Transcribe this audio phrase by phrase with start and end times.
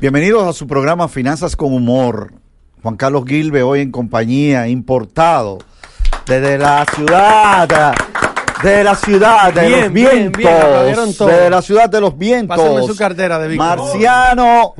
[0.00, 2.34] Bienvenidos a su programa Finanzas con Humor.
[2.82, 5.58] Juan Carlos Gilbe hoy en compañía, importado
[6.26, 7.94] desde la ciudad,
[8.62, 12.58] de la ciudad de Bien, los vientos, bien, de la ciudad de los vientos.
[12.58, 13.78] Pásame su cartera de Víctor.
[13.78, 14.74] Marciano.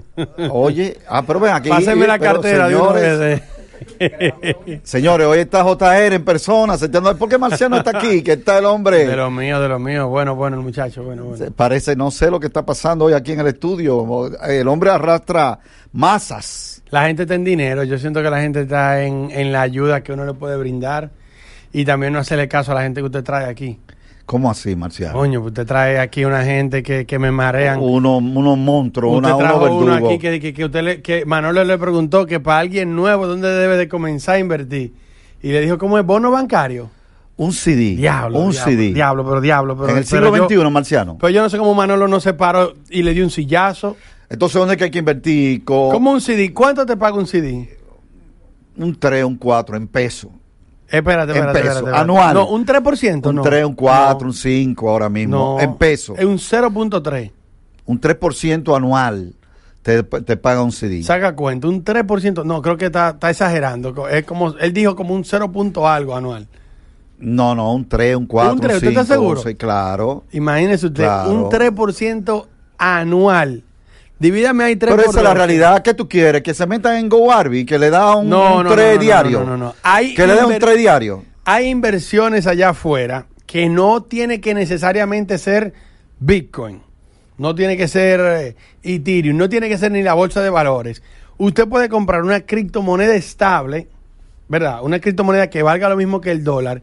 [0.51, 1.69] Oye, ah, pero ven aquí.
[1.69, 3.43] Páseme la pero, cartera de señores, vez.
[4.83, 6.77] Señores, hoy está JR en persona.
[6.77, 8.23] sentando- ¿Por qué Marciano está aquí?
[8.23, 9.07] Que está el hombre.
[9.07, 10.09] De los míos, de los míos.
[10.09, 11.47] Bueno, bueno, el muchacho, bueno, bueno.
[11.55, 14.31] Parece, no sé lo que está pasando hoy aquí en el estudio.
[14.47, 15.59] El hombre arrastra
[15.93, 16.83] masas.
[16.91, 17.85] La gente está en dinero.
[17.85, 21.11] Yo siento que la gente está en, en la ayuda que uno le puede brindar.
[21.73, 23.79] Y también no hacerle caso a la gente que usted trae aquí.
[24.33, 25.13] ¿Cómo así, Marciano?
[25.13, 27.79] Coño, pues usted trae aquí una gente que, que me marean.
[27.83, 30.11] Uno, unos monstruos, una, trajo uno verdugos.
[30.11, 33.51] aquí que, que, que usted le, que Manolo le preguntó que para alguien nuevo, ¿dónde
[33.51, 34.95] debe de comenzar a invertir?
[35.43, 36.89] Y le dijo, ¿cómo es bono bancario?
[37.37, 37.95] Un CD.
[37.95, 38.39] Diablo.
[38.39, 38.93] Un diablo, CD.
[38.95, 39.77] Diablo, pero diablo.
[39.77, 41.19] Pero, en el pero siglo yo- XXI, Marciano.
[41.21, 43.99] Pero yo no sé cómo Manolo no se paró y le dio un sillazo.
[44.31, 45.63] Entonces, ¿dónde es que hay que invertir?
[45.63, 46.55] Con ¿Cómo un CD?
[46.55, 47.69] ¿Cuánto te paga un CD?
[48.79, 50.33] Un 3, un 4 en peso.
[50.89, 52.35] Espérate, En espérate, peso, espérate, anual.
[52.35, 53.27] No, un 3%.
[53.31, 53.43] Un no.
[53.43, 54.27] 3, un 4, No.
[54.27, 55.37] un 5 ahora mismo.
[55.37, 55.61] No.
[55.61, 56.15] En peso.
[56.17, 57.31] Es un 0.3.
[57.87, 59.35] Un 3% anual
[59.83, 61.03] te, te paga un CD.
[61.03, 62.45] Saca cuenta, un 3%.
[62.45, 64.09] No, creo que está, está exagerando.
[64.09, 65.51] Es como, él dijo como un 0.
[65.51, 66.47] punto algo anual.
[67.19, 68.81] No, no, un 3, un 4, ¿Un un, tres?
[68.81, 68.89] 5.
[68.89, 69.43] ¿Usted está seguro?
[69.43, 70.25] Sí, claro.
[70.33, 71.31] Imagínese usted, Claro.
[71.31, 72.47] un 3%
[72.79, 73.63] anual.
[74.23, 75.83] Divídame ahí 3 Pero esa es la realidad.
[75.83, 76.43] ¿Qué tú quieres?
[76.43, 79.01] Que se metan en GoArby, que le da un, No, un no, 3 no, no,
[79.01, 79.41] diario.
[79.41, 79.75] no, no, no.
[79.83, 81.25] Hay Que le dé un 3 diario.
[81.45, 85.73] Hay inversiones allá afuera que no tiene que necesariamente ser
[86.21, 86.83] Bitcoin,
[87.37, 91.03] no tiene que ser eh, Ethereum, no tiene que ser ni la bolsa de valores.
[91.37, 93.89] Usted puede comprar una criptomoneda estable,
[94.47, 94.85] ¿verdad?
[94.85, 96.81] Una criptomoneda que valga lo mismo que el dólar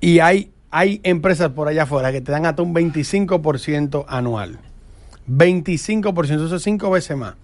[0.00, 4.58] y hay, hay empresas por allá afuera que te dan hasta un 25% anual.
[5.28, 7.34] 25%, eso es cinco veces más.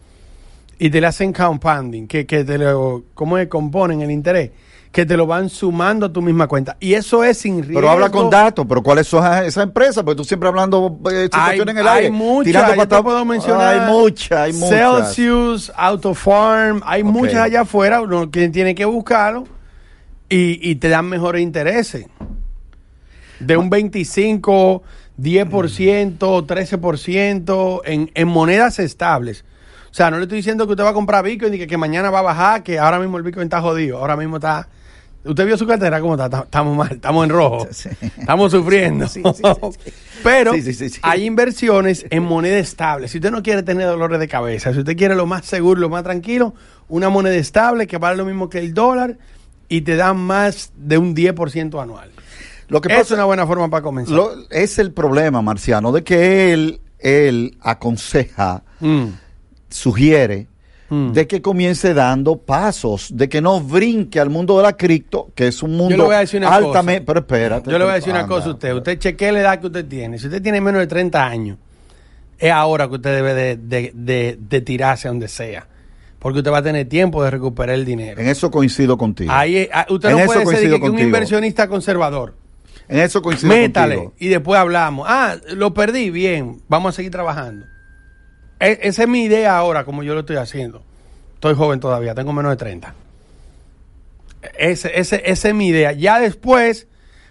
[0.79, 3.49] Y te le hacen compounding, que, que te lo, ¿cómo es?
[3.49, 4.51] Componen el interés,
[4.91, 6.77] que te lo van sumando a tu misma cuenta.
[6.81, 7.75] Y eso es sin riesgo.
[7.75, 10.03] Pero habla con datos, pero ¿cuáles son esas empresas?
[10.03, 12.11] Porque tú siempre hablando eh, situaciones en el hay aire.
[12.11, 13.75] muchas, tirando yo te patas- puedo mencionar.
[13.79, 14.71] Hay muchas, hay muchas.
[15.15, 19.45] Celsius, Autofarm, hay muchas allá afuera, uno que tiene que buscarlo
[20.31, 22.07] y, y te dan mejores intereses.
[23.39, 24.83] De un 25,
[25.23, 29.45] 10%, 13% en, en monedas estables.
[29.91, 31.77] O sea, no le estoy diciendo que usted va a comprar Bitcoin y que, que
[31.77, 34.69] mañana va a bajar, que ahora mismo el Bitcoin está jodido, ahora mismo está...
[35.23, 36.31] ¿Usted vio su cartera cómo está?
[36.31, 37.69] Ta- Estamos mal, estamos en rojo.
[38.19, 39.07] Estamos sufriendo.
[39.07, 39.91] Sí, sí, sí, sí.
[40.23, 40.53] Pero
[41.03, 43.07] hay inversiones en moneda estable.
[43.07, 45.91] Si usted no quiere tener dolores de cabeza, si usted quiere lo más seguro, lo
[45.91, 46.55] más tranquilo,
[46.89, 49.19] una moneda estable que vale lo mismo que el dólar
[49.69, 52.11] y te da más de un 10% anual.
[52.71, 54.15] Lo que es pasa una buena forma para comenzar.
[54.17, 59.07] lo- es el problema, Marciano, de que él, él aconseja, Mm,
[59.69, 60.47] sugiere,
[60.89, 61.13] mm.
[61.13, 65.49] de que comience dando pasos, de que no brinque al mundo de la cripto, que
[65.49, 67.01] es un mundo le voy a decir una altamente...
[67.01, 67.07] cosa.
[67.07, 67.71] Pero espérate.
[67.71, 68.75] Yo le voy a decir una cosa a usted.
[68.75, 70.19] Usted chequee la edad que usted tiene.
[70.19, 71.59] Si usted tiene menos de 30 años,
[72.39, 75.67] es ahora que usted debe de, de- de- de tirarse a donde sea.
[76.19, 78.21] Porque usted va a tener tiempo de recuperar el dinero.
[78.21, 79.33] En eso coincido contigo.
[79.33, 82.35] Ahí, ah, usted En no puede ser que, que un inversionista conservador.
[82.91, 84.15] En eso coincido Métale contigo.
[84.19, 85.07] y después hablamos.
[85.09, 87.67] Ah, lo perdí, bien, vamos a seguir trabajando.
[88.59, 90.83] E- esa es mi idea ahora, como yo lo estoy haciendo.
[91.35, 92.95] Estoy joven todavía, tengo menos de 30.
[94.59, 95.93] Ese, ese, esa es mi idea.
[95.93, 96.87] Ya después,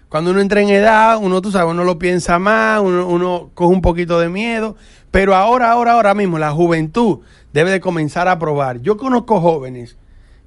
[0.10, 3.74] cuando uno entra en edad, uno, tú sabes, uno lo piensa más, uno, uno coge
[3.74, 4.76] un poquito de miedo.
[5.12, 7.20] Pero ahora, ahora, ahora mismo, la juventud
[7.52, 8.80] debe de comenzar a probar.
[8.82, 9.98] Yo conozco jóvenes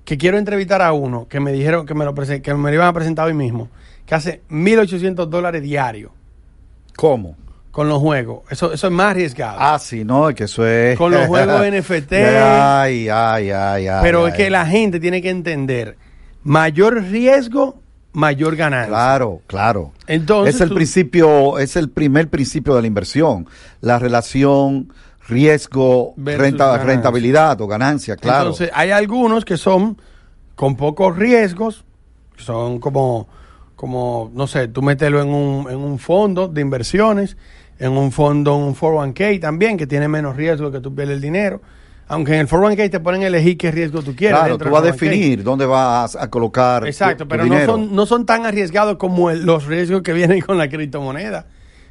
[0.05, 2.89] que quiero entrevistar a uno que me dijeron que me lo, que me lo iban
[2.89, 3.69] a presentar hoy mismo,
[4.07, 6.13] que hace 1.800 dólares diarios
[6.97, 7.37] ¿Cómo?
[7.71, 8.43] con los juegos.
[8.51, 9.57] Eso, eso es más arriesgado.
[9.59, 10.99] Ah, sí, no, es que eso es...
[10.99, 12.13] Con los juegos NFT.
[12.13, 13.99] Ay, ay, ay, ay.
[14.03, 14.37] Pero es ay.
[14.39, 15.97] que la gente tiene que entender,
[16.43, 17.81] mayor riesgo,
[18.13, 18.89] mayor ganancia.
[18.91, 19.93] Claro, claro.
[20.07, 23.47] Entonces, es el tú- principio, es el primer principio de la inversión.
[23.81, 24.93] La relación
[25.29, 28.51] riesgo, renta- rentabilidad o ganancia, claro.
[28.51, 29.97] Entonces, hay algunos que son
[30.57, 31.85] con pocos riesgos,
[32.37, 33.29] son como,
[33.83, 37.37] como no sé, tú mételo en un, en un fondo de inversiones,
[37.81, 41.61] en un fondo, un 401k también, que tiene menos riesgo que tú pierdes el dinero.
[42.07, 44.39] Aunque en el 401k te ponen a elegir qué riesgo tú quieres.
[44.39, 44.93] Claro, tú vas a 401k.
[44.93, 46.87] definir dónde vas a colocar.
[46.87, 47.73] Exacto, tu- tu pero no dinero.
[47.73, 51.47] son, no son tan arriesgados como el- los riesgos que vienen con la criptomoneda,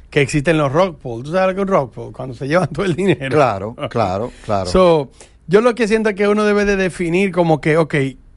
[0.08, 1.22] que existen los rock pool.
[1.24, 2.12] ¿Tú sabes lo que es un rock pool?
[2.14, 3.36] Cuando se llevan todo el dinero.
[3.36, 4.64] Claro, claro, claro.
[4.70, 5.10] So,
[5.46, 7.94] yo lo que siento es que uno debe de definir como que, ok,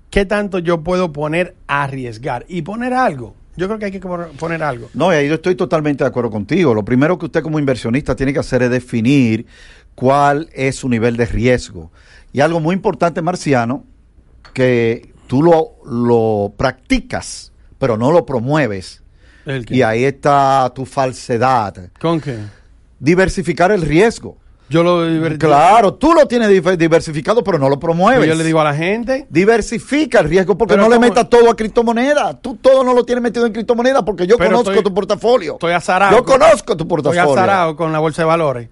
[0.10, 2.46] ¿qué tanto yo puedo poner a arriesgar?
[2.50, 3.34] Y poner algo.
[3.58, 4.90] Yo creo que hay que poner- algo.
[4.94, 6.74] No, y ahí yo estoy totalmente de acuerdo contigo.
[6.74, 9.46] Lo primero que usted como inversionista tiene que hacer es definir
[9.96, 11.92] cuál es su nivel de riesgo.
[12.34, 13.86] Y algo muy importante, Marciano,
[14.54, 19.02] que tú lo, lo practicas, pero no lo promueves.
[19.46, 19.76] ¿El qué?
[19.76, 21.90] Y ahí está tu falsedad.
[22.00, 22.38] ¿Con qué?
[23.00, 24.38] Diversificar el riesgo.
[24.68, 25.38] Yo lo divertí.
[25.38, 28.18] Claro, tú lo tienes diver- diversificado, pero no lo promueves.
[28.20, 31.52] Pues yo le digo a la gente, Diversifica el riesgo porque no le metas todo
[31.52, 32.40] a criptomoneda.
[32.42, 35.54] Tú todo no lo tienes metido en criptomoneda porque yo Pero conozco estoy- tu portafolio.
[35.54, 36.18] estoy azarado.
[36.18, 37.32] Yo conozco tu estoy portafolio.
[37.32, 38.70] azarado con la bolsa de valores.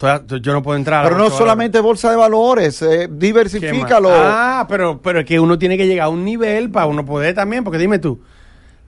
[0.00, 4.08] Estoy yo no puedo entrar a Pero no solamente bolsa de valores, eh, diversifícalo.
[4.12, 7.34] Ah, pero, pero es que uno tiene que llegar a un nivel para uno poder
[7.34, 8.20] también, porque dime tú,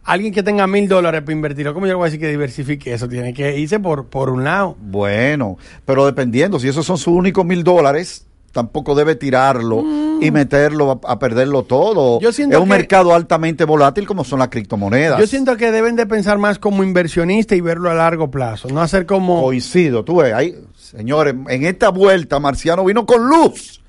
[0.04, 2.92] alguien que tenga mil dólares para invertirlo, ¿cómo yo le voy a decir que diversifique
[2.92, 3.08] eso?
[3.08, 4.76] Tiene que irse por, por un lado.
[4.80, 9.84] Bueno, pero dependiendo, si esos son sus únicos mil dólares, tampoco debe tirarlo
[10.20, 12.18] y meterlo a, a perderlo todo.
[12.18, 12.22] Mm.
[12.22, 15.20] Yo siento es un que- mercado altamente volátil como son las criptomonedas.
[15.20, 18.80] Yo siento que deben de pensar más como inversionista y verlo a largo plazo, no
[18.82, 19.42] hacer como...
[19.42, 23.79] Coincido, tú ves, ahí, señores, en esta vuelta Marciano vino con luz.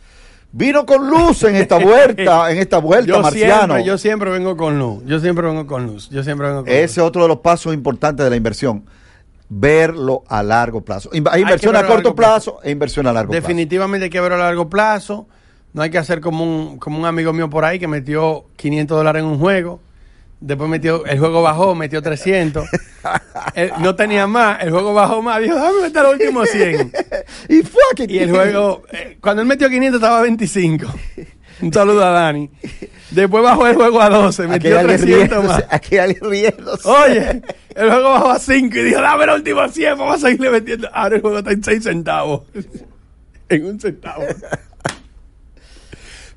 [0.54, 3.76] Vino con luz en esta vuelta, en esta vuelta, yo Marciano.
[3.76, 6.70] siempre, yo siempre vengo con luz, yo siempre vengo con luz, yo siempre vengo con
[6.70, 6.92] Ese luz.
[6.92, 8.84] es otro de los pasos importantes de la inversión.
[9.48, 11.10] Verlo a largo plazo.
[11.30, 12.56] Hay inversión a corto plazo.
[12.56, 15.28] plazo e inversión a largo Definitivamente hay que verlo a largo plazo,
[15.74, 18.98] no hay que hacer como un, como un amigo mío por ahí que metió 500
[18.98, 19.80] dólares en un juego,
[20.42, 22.68] después metió, el juego bajó, metió 300,
[23.54, 26.90] Él no tenía más, el juego bajó más, dijo, déjame meter los últimos 100.
[26.90, 27.08] plazo.
[27.50, 30.88] Y fue que Y el juego, eh, cuando él metió 500 estaba a 25.
[31.62, 32.50] Un saludo a Dani.
[33.12, 35.64] Después bajó el juego a 12, Aquí metió alguien 300 más.
[35.70, 36.90] Aquí hay alguien riéndose.
[36.90, 37.42] Oye,
[37.76, 40.90] el juego bajó a 5 y dijo, dame el último 100, vamos a seguirle metiendo.
[40.94, 42.42] Ahora el juego está en 6 centavos.
[43.50, 44.24] en un centavo.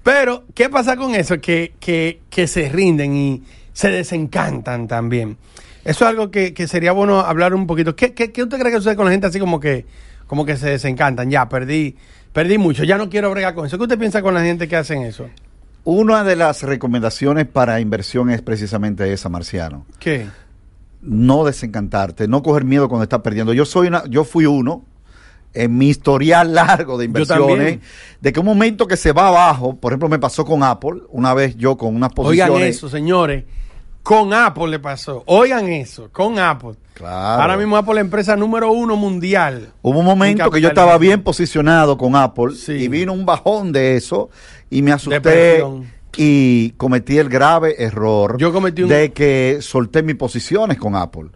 [0.04, 1.40] Pero, ¿qué pasa con eso?
[1.40, 3.42] Que, que, que se rinden y
[3.72, 5.38] se desencantan también.
[5.82, 7.96] Eso es algo que, que sería bueno hablar un poquito.
[7.96, 9.86] ¿Qué, qué, qué usted cree que sucede con la gente así como que,
[10.26, 11.30] como que se desencantan?
[11.30, 11.96] Ya, perdí,
[12.34, 13.78] perdí mucho, ya no quiero bregar con eso.
[13.78, 15.26] ¿Qué usted piensa con la gente que hacen eso?
[15.84, 19.86] Una de las recomendaciones para inversión es precisamente esa, Marciano.
[19.98, 20.26] ¿Qué?
[21.00, 23.54] No desencantarte, no coger miedo cuando estás perdiendo.
[23.54, 24.84] Yo soy una, yo fui uno
[25.54, 27.78] en mi historial largo de inversiones,
[28.20, 31.32] de que un momento que se va abajo, por ejemplo, me pasó con Apple, una
[31.34, 32.76] vez yo con unas Oigan posiciones.
[32.76, 33.44] eso, señores.
[34.02, 35.22] Con Apple le pasó.
[35.26, 36.72] Oigan eso, con Apple.
[36.92, 37.40] Claro.
[37.42, 39.68] Ahora mismo Apple es la empresa número uno mundial.
[39.80, 42.72] Hubo un momento En que yo estaba bien posicionado con Apple Sí.
[42.72, 44.28] y vino un bajón de eso
[44.70, 45.64] y me asusté
[46.16, 51.30] y cometí el grave error Yo cometí un- de que solté mis posiciones con Apple.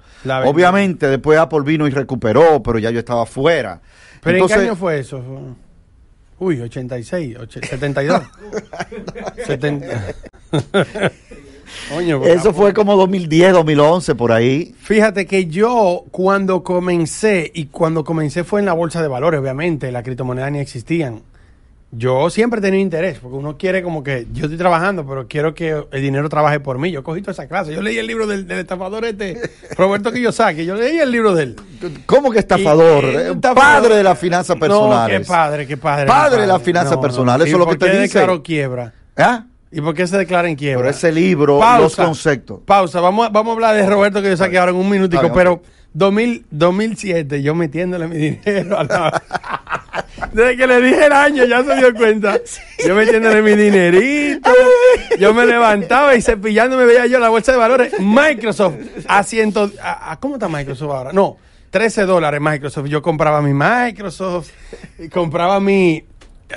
[0.44, 3.81] Obviamente después Apple vino y recuperó, pero ya yo estaba fuera.
[4.23, 5.23] ¿Pero Entonces, en qué año fue eso?
[6.38, 8.23] Uy, 86, och- 72.
[9.47, 9.87] 70.
[11.94, 14.75] Coño, pues, Eso fue como 2010, 2011 por ahí.
[14.81, 19.91] Fíjate que yo cuando comencé, y cuando comencé fue en la bolsa de valores, obviamente,
[19.93, 21.23] las criptomonedas ni existían.
[21.90, 25.54] Yo siempre he tenido interés, porque uno quiere como que, yo estoy trabajando, pero quiero
[25.54, 26.90] que el dinero trabaje por mí.
[26.90, 27.73] Yo cogí toda esa clase.
[27.75, 29.40] Yo leí el libro del, del estafador este,
[29.76, 30.66] Roberto Kiyosaki.
[30.66, 31.57] Yo leí el libro de él.
[32.04, 33.04] ¿Cómo que estafador?
[33.04, 33.35] Y- Eh.
[33.40, 35.21] Padre de las finanzas No, personales.
[35.21, 36.07] qué padre, qué padre.
[36.07, 38.18] Padre qué de las finanzas personales, ¿Y eso es lo por que te qué dice.
[38.18, 38.92] declaró quiebra?
[39.16, 39.45] ¿Ah?
[39.73, 40.78] ¿Y por qué se declara en quiebra?
[40.80, 42.61] Pero ese libro, los conceptos.
[42.66, 45.23] Pausa, vamos a, vamos a hablar de Roberto que yo saqué ahora en un minutico,
[45.23, 45.62] bien, pero ok.
[45.95, 49.23] 2000, 2007 yo metiéndole mi dinero a la...
[50.32, 52.38] Desde que le dije el año ya se dio cuenta.
[52.87, 54.50] Yo metiéndole mi dinerito.
[55.18, 57.92] Yo me levantaba y cepillándome veía yo la bolsa de valores.
[57.99, 58.75] Microsoft
[59.08, 59.70] a ciento...
[59.82, 61.12] a- a- ¿Cómo está Microsoft ahora?
[61.12, 61.37] No,
[61.70, 62.87] 13 dólares Microsoft.
[62.88, 64.50] Yo compraba mi Microsoft,
[65.12, 66.04] compraba mi...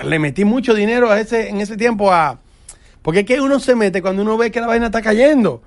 [0.03, 2.39] Le metí mucho dinero a ese, en ese tiempo a...
[3.01, 5.63] Porque es que uno se mete cuando uno ve que la vaina está cayendo.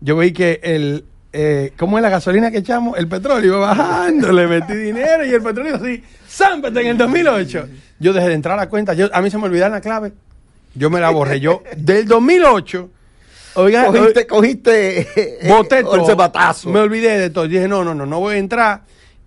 [0.00, 1.04] Yo vi que el...
[1.40, 2.98] Eh, ¿Cómo es la gasolina que echamos?
[2.98, 7.68] El petróleo iba bajando, le metí dinero y el petróleo así, ¡zámpate en el 2008!
[8.00, 10.12] Yo dejé de entrar a la cuenta, yo, a mí se me olvidaron la clave.
[10.74, 11.38] Yo me la borré.
[11.38, 12.90] Yo, del 2008,
[13.54, 16.16] oiga, Cogiste, cogiste boté todo.
[16.16, 16.70] batazo.
[16.70, 17.46] Me olvidé de todo.
[17.46, 18.80] Dije, no, no, no, no voy a entrar.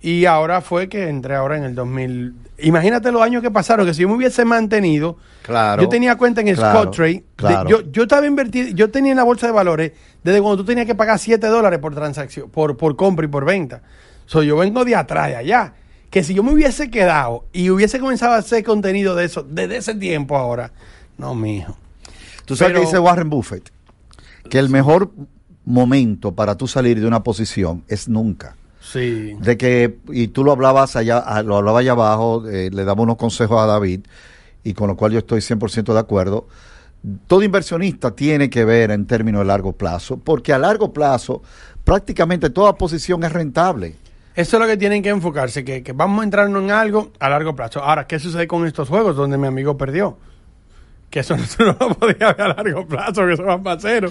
[0.03, 2.33] Y ahora fue que entré ahora en el 2000.
[2.59, 5.81] Imagínate los años que pasaron, que si yo me hubiese mantenido, Claro.
[5.83, 7.13] yo tenía cuenta en el Claro, Scott Trade.
[7.13, 7.69] de- claro.
[7.69, 9.91] yo, yo estaba invertido, yo tenía en la bolsa de valores
[10.23, 13.45] desde cuando tú tenías que pagar 7 dólares por transacción, por, por compra y por
[13.45, 13.83] venta.
[14.25, 15.73] So, yo vengo de atrás, de allá.
[16.09, 19.77] Que si yo me hubiese quedado y hubiese comenzado a hacer contenido de eso desde
[19.77, 20.71] ese tiempo ahora,
[21.17, 21.77] no, mijo.
[22.45, 23.69] Tú sabes Pero- que dice Warren Buffett,
[24.49, 25.11] que el mejor
[25.63, 28.55] momento para tú salir de una posición es nunca.
[28.81, 29.35] Sí.
[29.39, 33.03] De que, y tú lo hablabas allá, ah, lo hablaba allá abajo, eh, le damos
[33.03, 34.01] unos consejos a David,
[34.63, 36.47] y con lo cual yo estoy 100% de acuerdo.
[37.27, 41.41] Todo inversionista tiene que ver en términos de largo plazo, porque a largo plazo
[41.83, 43.95] prácticamente toda posición es rentable.
[44.35, 47.29] Eso es lo que tienen que enfocarse, que, que vamos a entrarnos en algo a
[47.29, 47.83] largo plazo.
[47.83, 50.17] Ahora, ¿qué sucede con estos juegos donde mi amigo perdió?
[51.09, 54.09] Que eso no, lo podía ver a largo plazo, que eso va para cero.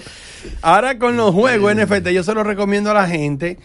[0.61, 3.57] Ahora con los juegos NFT, yo se los recomiendo a la gente.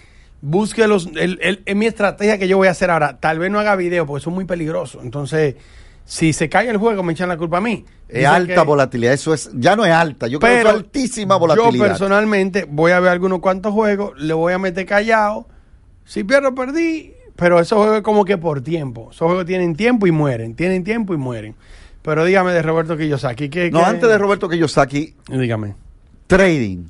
[0.42, 1.06] Busque los.
[1.16, 3.18] El, el- es mi estrategia que yo voy a hacer ahora.
[3.18, 5.00] Tal vez no haga video porque eso es muy peligroso.
[5.02, 5.56] Entonces,
[6.04, 7.84] si se cae el juego, me echan la culpa a mí.
[8.08, 10.66] Es Dicen alta que- volatilidad, eso es, ya no es alta, yo creo que es
[10.66, 11.86] altísima Yo volatilidad.
[11.88, 15.48] personalmente voy a ver algunos cuantos juegos, le voy a meter callado.
[16.04, 17.12] Si pierdo, perdí.
[17.34, 19.08] Pero esos juegos es como que por tiempo.
[19.10, 20.54] Esos juegos tienen tiempo y mueren.
[20.54, 21.54] Tienen tiempo y mueren.
[22.02, 23.48] Pero dígame de Roberto Kiyosaki.
[23.50, 25.74] ¿qué, no, qué- antes de Roberto Kiyosaki, Dígame.
[26.28, 26.84] trading.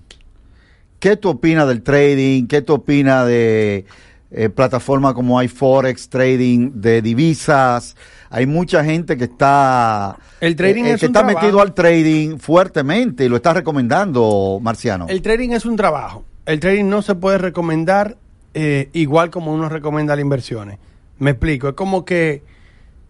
[0.98, 2.46] ¿Qué tú opinas del trading?
[2.46, 3.84] ¿Qué tú opinas de
[4.30, 7.96] eh, plataformas como iForex, trading de divisas?
[8.30, 11.40] Hay mucha gente que está, El trading eh, es que un está trabajo.
[11.44, 15.06] metido al trading fuertemente y lo está recomendando, Marciano.
[15.08, 16.24] El trading es un trabajo.
[16.44, 18.16] El trading no se puede recomendar
[18.54, 20.78] eh, igual como uno recomienda las inversiones.
[21.18, 21.68] Me explico.
[21.68, 22.42] Es como que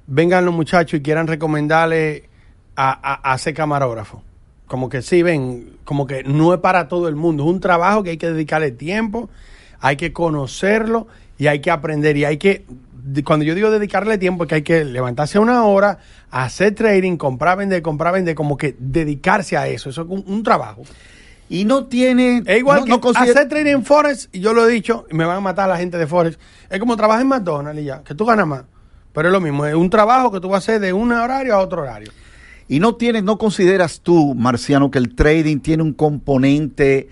[0.07, 2.29] vengan los muchachos y quieran recomendarle
[2.77, 4.23] a, a, a ser camarógrafo.
[4.67, 7.45] Como que sí, ven, como que no es para todo el mundo.
[7.45, 9.29] Es un trabajo que hay que dedicarle tiempo,
[9.81, 11.07] hay que conocerlo
[11.39, 12.17] y hay que aprender.
[12.17, 12.65] Y hay que,
[13.25, 15.99] cuando yo digo dedicarle tiempo, es que hay que levantarse una hora,
[16.31, 19.89] hacer trading, comprar, vender, comprar, vender, como que dedicarse a eso.
[19.91, 20.83] Eso es un, un trabajo.
[21.49, 22.43] y no tiene...
[22.45, 25.07] Es igual no- que no considera- hacer trading en Forex, y yo lo he dicho,
[25.09, 26.37] y me van a matar la gente de Forex.
[26.69, 28.65] Es como trabajar en McDonald's y ya, que tú ganas más.
[29.13, 31.55] Pero es lo mismo, es un trabajo que tú vas a hacer de un horario
[31.55, 32.11] a otro horario.
[32.69, 37.09] Y no tienes, no consideras tú, Marciano, que el trading tiene un componente,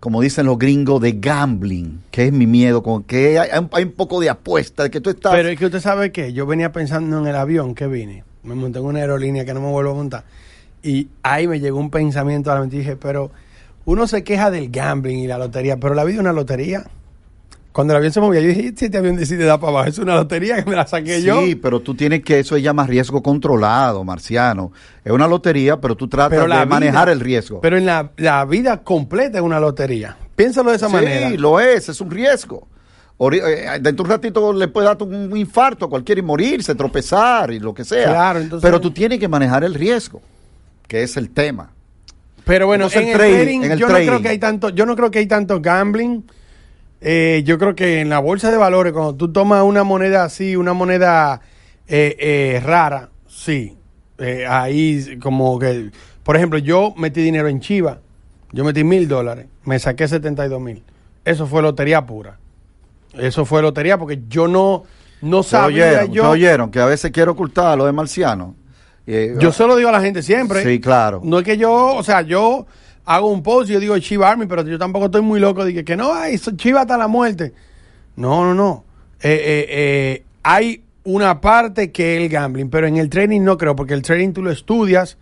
[0.00, 4.20] como dicen los gringos, de gambling, que es mi miedo, con que hay, un- poco
[4.20, 5.32] de apuesta, de que tú estás...
[5.34, 8.24] Pero es que usted sabe que yo venía pensando en el avión que vine.
[8.42, 10.24] Me monté en una aerolínea que no me vuelvo a montar.
[10.82, 13.30] Y ahí me llegó un pensamiento a la mente dije, pero
[13.84, 16.84] uno se queja del gambling y la lotería, pero la vida es una lotería.
[17.72, 20.14] Cuando el avión se movía, yo dije, este avión decide dar para abajo, es una
[20.16, 21.40] lotería que me la saqué sí, yo.
[21.62, 24.72] pero tú tienes que, eso se llama riesgo controlado, Marciano.
[25.04, 27.60] Es una lotería, pero tú tratas Pero de manejar el riesgo.
[27.60, 30.16] Pero en la, la vida completa es una lotería.
[30.34, 31.30] Piénsalo de esa sí, manera.
[31.30, 32.66] lo es, es un riesgo.
[33.18, 36.74] Ori- eh, dentro de un ratito le puede dar un infarto a cualquiera y morirse,
[36.74, 38.08] tropezar y lo que sea.
[38.08, 40.20] Claro, entonces- Pero tú tienes que manejar el riesgo,
[40.86, 41.70] que es el tema.
[42.44, 44.08] Pero bueno, en el trading, trading, en el yo no trading.
[44.08, 46.24] creo que hay tanto, yo no creo que hay tanto gambling.
[47.00, 50.56] Eh, yo creo que en la bolsa de valores, cuando tú tomas una moneda así,
[50.56, 51.40] una moneda
[51.86, 53.76] eh, eh, rara, sí.
[54.18, 55.90] Eh, ahí como que,
[56.24, 58.00] por ejemplo, yo metí dinero en Chiva,
[58.52, 60.82] yo metí mil dólares, me saqué 72 mil.
[61.24, 62.38] Eso fue lotería pura.
[63.14, 64.84] Eso fue lotería porque yo no,
[65.22, 66.12] no ¿Se sabía oyeron?
[66.12, 66.22] yo.
[66.24, 66.70] ¿Se oyeron?
[66.70, 68.54] Que a veces quiero ocultar lo de Marciano.
[69.06, 70.62] Eh, Yo se lo digo a la gente siempre.
[70.62, 71.22] Sí, claro.
[71.24, 72.66] No es que yo, o sea, yo
[73.08, 75.82] hago un post y yo digo Chiva Army, pero yo tampoco estoy muy loco de
[75.82, 77.54] que, no, ay, Chiva hasta la muerte.
[78.16, 78.84] No, no, no.
[79.22, 83.56] Eh, eh, eh, hay una parte que es el gambling, pero en el trading no
[83.56, 85.16] creo, porque el trading tú lo estudias,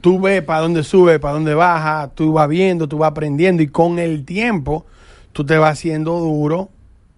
[0.00, 3.66] tú ves para dónde sube, para dónde baja, tú vas viendo, tú vas aprendiendo y
[3.66, 4.86] con el tiempo
[5.32, 6.68] tú te vas haciendo duro,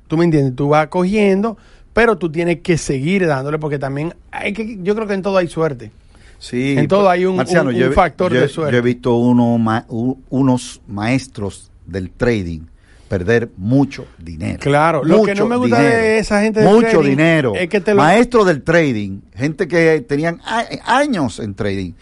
[0.08, 1.58] tú me entiendes, tú vas cogiendo,
[1.92, 5.36] pero tú tienes que seguir dándole porque también hay que, yo creo que en todo
[5.36, 5.90] hay suerte.
[6.38, 8.72] Sí, En todo pues, hay un- Marciano, un- yo un he- factor yo- de suerte.
[8.72, 12.60] Yo he visto uno ma- u- unos maestros del trading
[13.08, 14.58] perder mucho dinero.
[14.60, 15.96] Claro, lo que Mucho no me gusta dinero.
[15.96, 17.52] de esa gente del Mucho trading dinero.
[17.54, 21.92] es que te lo- Maestros del trading, gente que tenían a- años en trading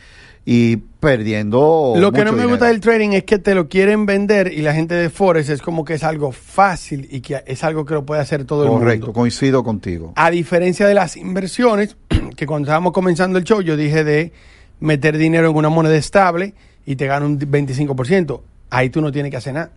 [0.46, 1.94] y perdiendo.
[1.96, 2.48] Lo que mucho no me dinero.
[2.50, 5.62] gusta del trading es que te lo quieren vender y la gente de Forex es
[5.62, 8.70] como que es algo fácil y que es algo que lo puede hacer todo el
[8.70, 9.20] Correcto, mundo.
[9.20, 10.12] coincido contigo.
[10.16, 11.96] A diferencia de las inversiones,
[12.36, 14.32] que cuando estábamos comenzando el show yo dije de
[14.80, 18.40] meter dinero en una moneda estable y te gana un 25%.
[18.70, 19.70] Ahí tú no tienes que hacer nada.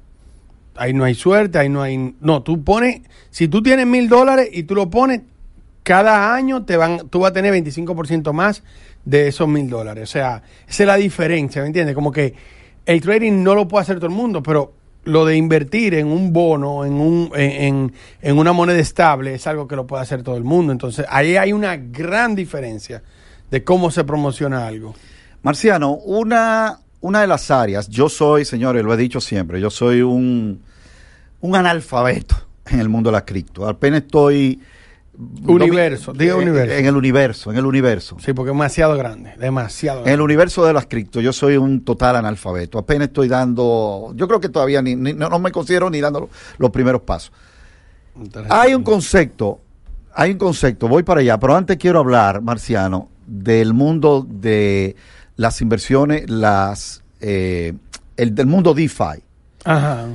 [0.76, 2.16] Ahí no hay suerte, ahí no hay...
[2.20, 3.02] No, tú pones...
[3.32, 5.22] Si tú tienes mil dólares y tú lo pones,
[5.84, 8.64] cada año te van, tú vas a tener 25% más
[9.10, 10.04] de esos mil dólares.
[10.04, 11.96] O sea, esa es la diferencia, ¿me entiendes?
[11.96, 12.34] Como que
[12.86, 14.74] el trading no lo puede hacer todo el mundo, pero
[15.06, 19.66] lo de invertir en un bono, en, un, en, en- una moneda estable, es algo
[19.66, 20.74] que lo puede hacer todo el mundo.
[20.74, 23.02] Entonces, ahí hay una gran diferencia
[23.50, 24.94] de cómo se promociona algo.
[25.42, 30.02] Marciano, una, una de las áreas, yo soy, señores, lo he dicho siempre, yo soy
[30.02, 30.60] un,
[31.40, 32.36] un analfabeto
[32.70, 33.66] en el mundo de la cripto.
[33.66, 34.60] Apenas estoy...
[35.46, 36.76] Universo, diga en- universo.
[36.76, 38.18] En el universo, en el universo.
[38.20, 40.24] Sí, porque es demasiado grande, demasiado En el grande.
[40.24, 42.78] universo de las cripto, yo soy un total analfabeto.
[42.78, 46.20] Apenas estoy dando, yo creo que todavía ni, ni- no, no me considero ni dando
[46.22, 47.32] los, los primeros pasos.
[48.50, 49.60] Hay un concepto,
[50.14, 54.96] hay un concepto, voy para allá, pero antes quiero hablar, Marciano, del mundo de
[55.36, 57.74] las inversiones, las, eh,
[58.18, 59.24] el del mundo DeFi.
[59.66, 60.08] Ajá.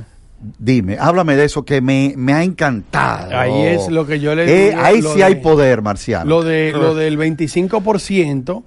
[0.59, 3.37] Dime, háblame de eso que me, me ha encantado.
[3.37, 6.25] Ahí es lo que yo le Eh, digo, ahí sí hay de- poder, Marciano.
[6.29, 8.63] Lo, de, lo del 25%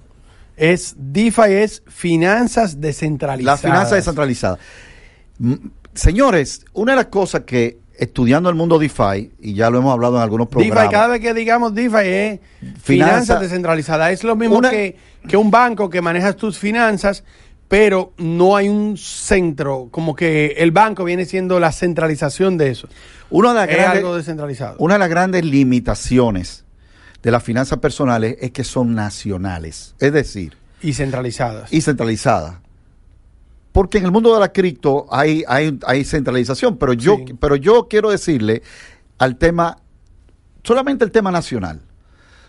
[0.55, 3.63] es DeFi es finanzas descentralizadas.
[3.63, 4.57] La finanza descentralizada.
[5.39, 5.53] Mm,
[5.93, 10.17] Señores, una de las cosas que estudiando el mundo DeFi, y ya lo hemos hablado
[10.17, 10.83] en algunos programas.
[10.83, 14.11] DeFi, cada vez que digamos DeFi es Finanza- finanzas descentralizadas.
[14.11, 14.95] Es lo mismo Una- que,
[15.27, 17.23] que un banco que manejas tus finanzas,
[17.67, 22.87] pero no hay un centro, como que el banco viene siendo la centralización de eso.
[23.29, 24.75] una, de las Es grandes, algo descentralizado.
[24.79, 26.63] una de las grandes limitaciones
[27.21, 31.73] de las finanzas personales es que son nacionales, es decir, Y centralizadas.
[31.73, 32.55] y centralizadas.
[33.73, 37.33] Porque en el mundo de la cripto hay, hay, hay centralización, pero yo, Sí.
[37.39, 38.63] pero yo quiero decirle
[39.19, 39.77] al tema,
[40.63, 41.81] solamente el tema nacional.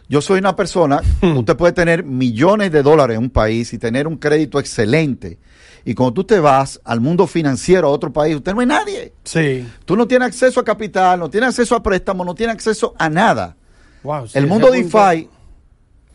[0.08, 4.06] Yo soy una persona, usted puede tener millones de dólares en un país y tener
[4.06, 5.38] un crédito excelente.
[5.84, 9.12] Y cuando tú te vas al mundo financiero a otro país, usted no es nadie.
[9.24, 9.66] Sí.
[9.84, 13.08] Tú no tienes acceso a capital, no tienes acceso a préstamos, no tienes acceso a
[13.08, 13.56] nada.
[14.02, 15.28] Wow, sí, el mundo punto- DeFi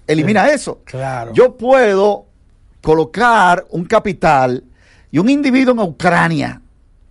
[0.08, 0.82] elimina eso.
[0.86, 1.32] Claro.
[1.34, 2.26] Yo puedo
[2.82, 4.64] colocar un capital
[5.12, 6.62] y un individuo en Ucrania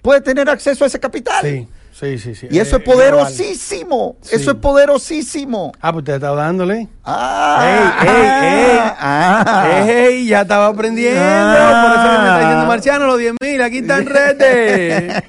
[0.02, 1.42] puede tener acceso a ese capital.
[1.44, 1.68] Sí,
[2.02, 2.35] sí, sí.
[2.35, 2.49] sí.
[2.50, 4.16] Y eso Eh, es poderosísimo.
[4.21, 4.37] Sí.
[4.37, 5.73] Eso es poderosísimo.
[5.80, 6.88] Ah, pues te está dándole.
[7.04, 8.78] Ah, Ey, ey, ey.
[8.99, 9.85] ah.
[9.88, 10.26] ¡Ey!
[10.26, 11.21] Ya estaba aprendiendo.
[11.23, 11.82] Ah.
[11.87, 15.23] Por eso que me está diciendo Marciano, los 10 mil, aquí está en redes.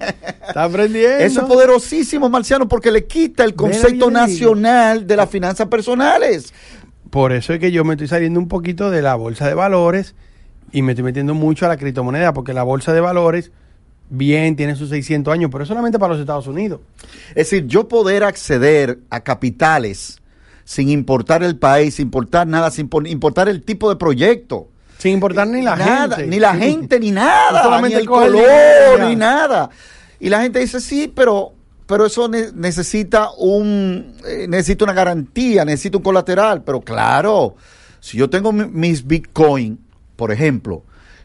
[0.47, 1.17] Está aprendiendo.
[1.23, 6.53] Eso es poderosísimo, Marciano, porque le quita el concepto mira, nacional de las finanzas personales.
[7.09, 10.15] Por eso es que yo me estoy saliendo un poquito de la bolsa de valores
[10.71, 13.51] y me estoy metiendo mucho a la criptomoneda, porque la bolsa de valores,
[14.17, 16.79] bien, tiene sus 600 años, pero es solamente para los Estados Unidos.
[17.29, 20.19] Es decir, yo poder acceder a capitales
[20.65, 24.69] sin importar el país, sin importar nada, sin por- importar el tipo de proyecto.
[24.97, 26.29] Sin importar ni la nada, gente.
[26.31, 27.63] Ni la gente, ni nada.
[27.63, 29.69] Solamente ni el color, ni nada.
[30.19, 31.51] Y la gente dice, sí, pero,
[31.85, 36.63] pero eso ne- necesita un eh, necesita una garantía, necesita un colateral.
[36.63, 37.55] Pero claro,
[37.99, 39.79] si yo tengo mi- mis Bitcoin,
[40.15, 40.83] por ejemplo,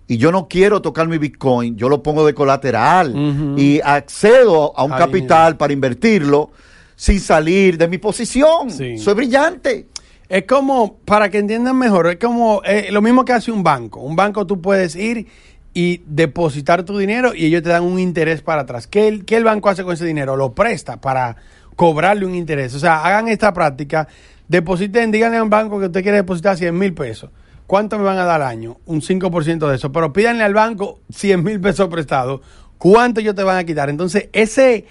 [0.09, 3.14] y yo no quiero tocar mi Bitcoin, yo lo pongo de colateral
[3.57, 6.51] y accedo a un capital para invertirlo
[6.97, 8.71] sin salir de mi posición.
[8.71, 8.99] Sí.
[8.99, 9.87] Soy brillante.
[10.29, 14.01] Es como, para que entiendan mejor, es como eh, lo mismo que hace un banco.
[14.01, 15.27] Un banco tú puedes ir
[15.73, 18.87] y depositar tu dinero y ellos te dan un interés para atrás.
[18.87, 20.37] ¿Qué el, qué el banco hace con ese dinero?
[20.37, 21.37] Lo presta para
[21.77, 22.75] cobrarle un interés.
[22.75, 24.09] O sea, hagan esta práctica,
[24.49, 27.31] depositen, díganle a un banco que usted quiere depositar 100 mil pesos.
[27.68, 28.78] ¿Cuánto me van a dar al año?
[28.87, 29.92] Un 5% de eso.
[29.92, 32.40] Pero pídanle al banco 100 mil pesos prestados.
[32.78, 33.90] ¿Cuánto ellos te van a quitar?
[33.90, 34.87] Entonces, ese,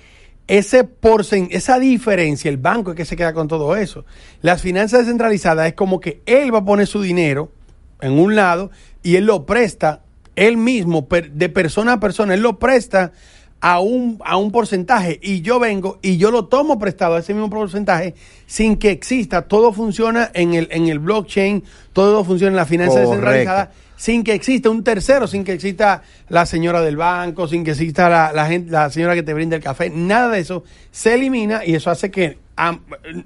[0.45, 4.05] ese porcen, esa diferencia, el banco es que se queda con todo eso.
[4.43, 7.51] Las finanzas descentralizadas es como que él va a poner su dinero
[7.99, 8.69] en un lado
[9.01, 10.03] y él lo presta
[10.35, 13.11] él mismo, de persona a persona, él lo presta
[13.59, 17.33] a un, a un porcentaje y yo vengo y yo lo tomo prestado a ese
[17.33, 18.13] mismo porcentaje
[18.45, 19.43] sin que exista.
[19.43, 23.11] Todo funciona en el, en el blockchain, todo funciona en la finanza Correcto.
[23.11, 27.71] descentralizada sin que exista un tercero, sin que exista la señora del banco, sin que
[27.71, 31.15] exista la, la gente, la señora que te brinda el café, nada de eso se
[31.15, 32.37] elimina y eso hace que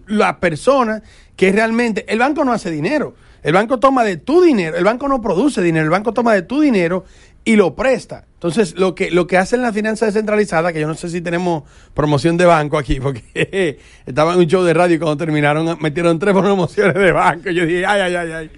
[0.07, 1.03] la persona
[1.35, 5.07] que realmente, el banco no hace dinero, el banco toma de tu dinero, el banco
[5.07, 7.03] no produce dinero, el banco toma de tu dinero
[7.43, 8.25] y lo presta.
[8.41, 11.61] Entonces, lo que, lo que hacen las finanzas descentralizadas, que yo no sé si tenemos
[11.93, 13.77] promoción de banco aquí, porque
[14.07, 17.51] estaba en un show de radio y cuando terminaron metieron tres promociones de banco.
[17.51, 18.51] Yo dije, ay, ay, ay, ay.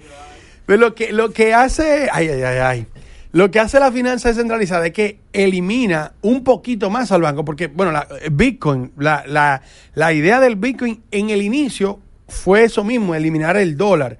[0.64, 2.86] Pero lo que, lo que hace, ay, ay, ay, ay.
[3.32, 7.66] Lo que hace la finanza descentralizada es que elimina un poquito más al banco, porque,
[7.66, 9.60] bueno, la, eh, Bitcoin, la, la,
[9.92, 14.16] la idea del Bitcoin en el inicio fue eso mismo, eliminar el dólar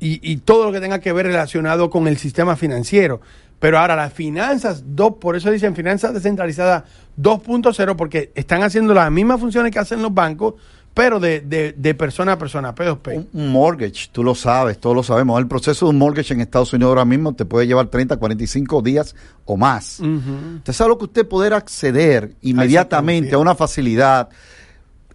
[0.00, 3.20] y, y todo lo que tenga que ver relacionado con el sistema financiero.
[3.64, 6.82] Pero ahora las finanzas, dos, por eso dicen finanzas descentralizadas
[7.18, 10.56] 2.0, porque están haciendo las mismas funciones que hacen los bancos,
[10.92, 13.16] pero de, de, de persona a persona, P2P.
[13.16, 15.40] Un, un mortgage, tú lo sabes, todos lo sabemos.
[15.40, 18.82] El proceso de un mortgage en Estados Unidos ahora mismo te puede llevar 30, 45
[18.82, 19.98] días o más.
[19.98, 24.28] Usted sabe lo que usted poder acceder inmediatamente a una facilidad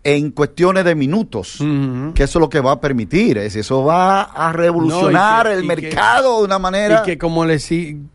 [0.04, 1.58] en cuestiones de minutos,
[2.16, 5.58] que eso es lo que va a permitir, es eso va a revolucionar No, que-
[5.58, 7.02] el mercado de una manera.
[7.04, 7.60] Y que como le,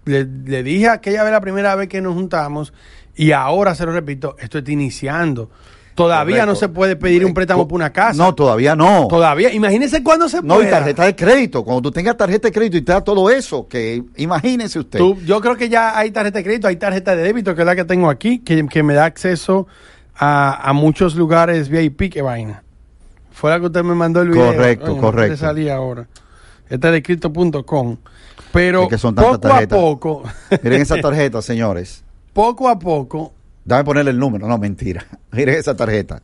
[0.07, 2.73] le, le dije aquella vez la primera vez que nos juntamos,
[3.14, 5.51] y ahora se lo repito, esto está iniciando.
[5.94, 6.51] Todavía Correcto.
[6.53, 8.20] no se puede pedir un préstamo por una casa.
[8.20, 9.07] No, todavía no.
[9.09, 10.66] Todavía, imagínese cuándo se No, puede.
[10.66, 11.62] y tarjeta de crédito.
[11.62, 14.99] Cuando tú tengas tarjeta de crédito y te da todo eso, que imagínese usted.
[14.99, 17.66] Tú- yo creo que ya hay tarjeta de crédito, hay tarjeta de débito, que es
[17.66, 19.68] la que tengo aquí, que, que me da acceso
[20.16, 22.62] a, a muchos lugares VIP, que vaina.
[23.33, 24.46] Fue la que usted me mandó el video.
[24.53, 25.37] Correcto, Oye, correcto.
[25.37, 26.07] salía ahora.
[26.68, 27.96] Esta es de crypto.com.
[28.53, 29.77] Pero Es que son poco tarjetas.
[29.79, 30.22] a poco,
[30.62, 32.05] Miren esa tarjeta, señores.
[32.33, 33.33] poco a poco,
[33.64, 34.46] Dame ponerle el número.
[34.46, 35.05] No, mentira.
[35.33, 36.22] Miren esa tarjeta.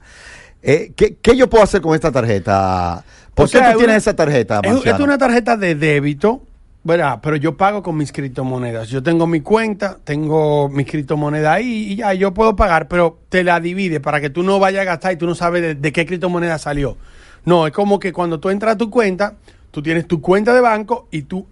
[0.62, 3.02] Eh, ¿qué, qué yo puedo hacer con esta tarjeta?
[3.34, 6.42] ¿Por O qué sea, tú es tienes esa tarjeta, es una tarjeta de débito,
[6.82, 7.20] ¿verdad?
[7.22, 8.88] Pero yo pago con mis criptomonedas.
[8.88, 13.44] Yo tengo mi cuenta, tengo mis criptomonedas ahí y ya yo puedo pagar, pero te
[13.44, 15.92] la divide para que tú no vayas a gastar y tú no sabes de, de
[15.92, 16.96] qué criptomoneda salió.
[17.44, 19.34] No, es como que cuando tú entras a tu cuenta,
[19.70, 21.46] tú tienes tu cuenta de banco y tú,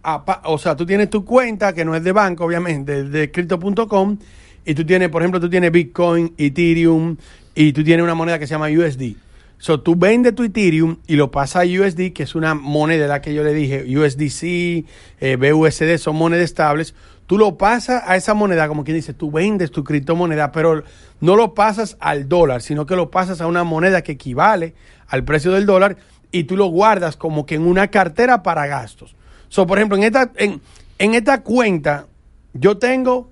[0.44, 4.18] o sea, tú tienes tu cuenta que no es de banco, obviamente, de crypto.com
[4.64, 7.16] y tú tienes, por ejemplo, tú tienes Bitcoin, Ethereum
[7.54, 9.16] y tú tienes una moneda que se llama USD.
[9.58, 13.20] So, tú vendes tu Ethereum y lo pasas a USD, que es una moneda la
[13.20, 14.86] que yo le dije, USDC,
[15.20, 16.94] eh, BUSD, son monedas estables.
[17.26, 20.84] Tú lo pasas a esa moneda, como quien dice, tú vendes tu criptomoneda, pero
[21.20, 24.74] no lo pasas al dólar, sino que lo pasas a una moneda que equivale
[25.08, 25.96] al precio del dólar
[26.30, 29.16] y tú lo guardas como que en una cartera para gastos.
[29.48, 30.60] So, por ejemplo, en esta, en,
[30.98, 32.06] en esta cuenta
[32.52, 33.30] yo tengo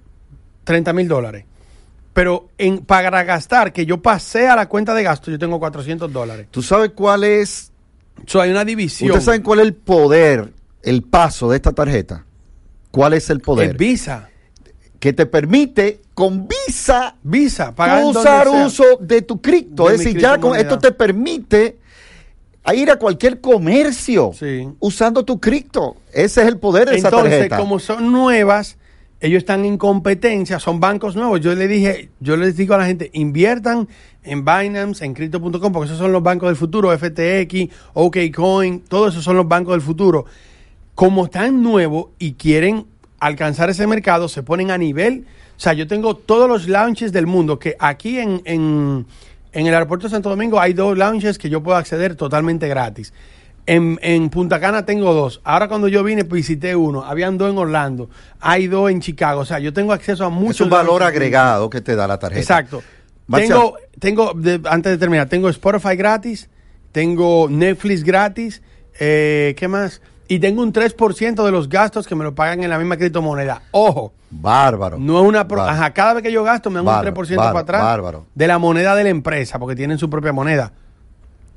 [0.64, 1.44] 30 mil dólares.
[2.16, 6.10] Pero en, para gastar, que yo pasé a la cuenta de gasto, yo tengo 400
[6.10, 6.46] dólares.
[6.50, 7.70] ¿Tú sabes cuál es?
[8.24, 9.10] So, hay una división.
[9.10, 10.50] ¿Ustedes saben cuál es el poder,
[10.82, 12.24] el paso de esta tarjeta?
[12.90, 13.72] ¿Cuál es el poder?
[13.72, 14.30] Es Visa.
[14.98, 17.74] que te permite con Visa Visa.
[17.74, 19.90] Pagar usar uso de tu cripto.
[19.90, 21.76] Es decir, ya con, esto te permite
[22.64, 24.66] a ir a cualquier comercio Sí.
[24.80, 25.96] usando tu cripto.
[26.14, 27.58] Ese es el poder de esa Entonces, tarjeta.
[27.58, 28.78] como son nuevas,
[29.20, 31.40] ellos están en competencia, son bancos nuevos.
[31.40, 33.88] Yo le dije, yo les digo a la gente, inviertan
[34.22, 39.24] en Binance, en Crypto.com, porque esos son los bancos del futuro, FTX, OKCoin, todos esos
[39.24, 40.26] son los bancos del futuro.
[40.94, 42.86] Como están nuevos y quieren
[43.18, 45.26] alcanzar ese mercado, se ponen a nivel.
[45.56, 49.06] O sea, yo tengo todos los launches del mundo, que aquí en, en,
[49.52, 53.14] en el aeropuerto de Santo Domingo hay dos launches que yo puedo acceder totalmente gratis.
[53.66, 55.40] En, en Punta Cana tengo dos.
[55.42, 57.04] Ahora cuando yo vine visité uno.
[57.04, 58.08] Habían dos en Orlando.
[58.40, 59.40] Hay dos en Chicago.
[59.40, 60.56] O sea, yo tengo acceso a muchos.
[60.56, 62.40] es un valor agregado que te da la tarjeta.
[62.40, 62.82] Exacto.
[63.26, 66.48] Marcial, Tengo, tengo de- antes de terminar, tengo Spotify gratis,
[66.92, 68.62] tengo Netflix gratis,
[69.00, 70.00] eh, ¿qué más?
[70.28, 73.62] Y tengo un 3% de los gastos que me lo pagan en la misma criptomoneda.
[73.72, 74.98] Ojo, Bárbaro.
[75.00, 75.48] no es una...
[75.48, 75.76] pro- Bárbaro.
[75.76, 78.26] Ajá, cada vez que yo gasto me dan Bárbaro, un 3% bárbaro, para atrás bárbaro.
[78.32, 80.72] de la moneda de la empresa, porque tienen su propia moneda.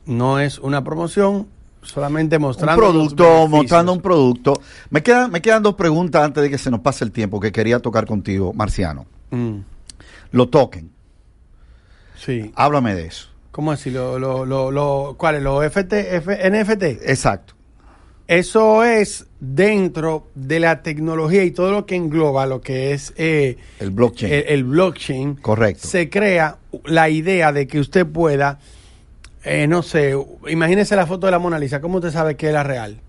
[0.06, 1.48] No es una promoción,
[1.82, 2.82] solamente Un mostrando...
[2.82, 4.62] los producto, mostrando un producto.
[4.90, 7.52] Me quedan, me quedan dos preguntas antes de que se nos pase el tiempo que
[7.52, 9.06] quería tocar contigo, Marciano.
[9.32, 9.60] Mm,
[10.32, 10.90] Los tokens.
[12.18, 12.52] sí.
[12.56, 13.28] Háblame de eso.
[13.52, 13.90] ¿Cómo así?
[13.90, 15.42] Lo, lo, lo, lo- ¿Cuáles?
[15.42, 16.84] ¿Los FT, F- NFT?
[17.10, 17.56] Exacto.
[18.28, 23.58] Eso es dentro de la tecnología y todo lo que engloba lo que es eh,
[23.80, 24.32] El blockchain.
[24.32, 25.36] el, el blockchain.
[25.38, 25.88] Correcto.
[25.88, 28.60] Se crea la idea de que usted pueda,
[29.44, 30.16] eh, no sé,
[30.48, 31.82] imagínese la foto de la Mona Lisa.
[31.82, 33.00] ¿Cómo usted sabe que es la real?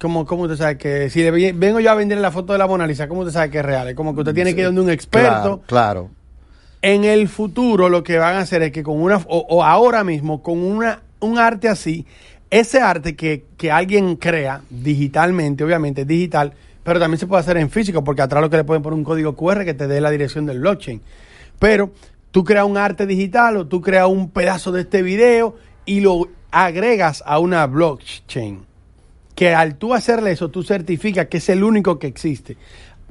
[0.00, 2.66] ¿Cómo, cómo usted sabe que si le vengo yo a vender la foto de la
[2.66, 3.88] Mona Lisa, cómo usted sabe que es real?
[3.88, 5.30] Es como que usted tiene que ir donde un experto.
[5.30, 6.10] Claro, claro.
[6.82, 10.04] En el futuro lo que van a hacer es que con una, o, o ahora
[10.04, 12.06] mismo, con una, un arte así,
[12.50, 16.52] ese arte que, que alguien crea digitalmente, obviamente es digital,
[16.84, 19.04] pero también se puede hacer en físico, porque atrás lo que le pueden poner un
[19.04, 21.00] código QR que te dé la dirección del blockchain.
[21.58, 21.90] Pero
[22.36, 26.28] tú creas un arte digital o tú creas un pedazo de este video y lo
[26.50, 28.60] agregas a una blockchain.
[29.34, 32.58] Que al tú hacerle eso, tú certificas que es el único que existe.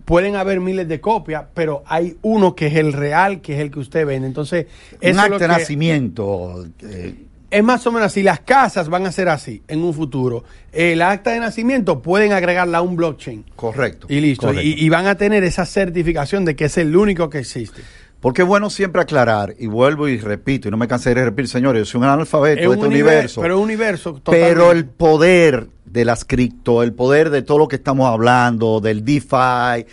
[0.05, 3.71] Pueden haber miles de copias, pero hay uno que es el real, que es el
[3.71, 4.27] que usted vende.
[4.27, 6.67] Entonces, Un es acta lo de nacimiento.
[6.83, 7.15] eh,
[7.49, 8.21] es más o menos así.
[8.21, 10.43] Las casas van a ser así en un futuro.
[10.71, 13.43] El acta de nacimiento pueden agregarla a un blockchain.
[13.55, 14.05] correcto.
[14.07, 14.45] Y listo.
[14.45, 14.67] correcto.
[14.67, 17.81] Y, y van a tener esa certificación de que es el único que existe.
[18.25, 21.47] Porque es bueno siempre aclarar, y vuelvo y repito, y no me cansaré de repetir,
[21.47, 23.39] señores, yo soy un analfabeto Es de este un universo.
[23.39, 28.09] Pero universo Pero el poder de las cripto, el poder de todo lo que estamos
[28.09, 29.85] hablando, del DeFi,